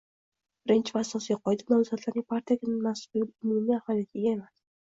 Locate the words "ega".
4.25-4.37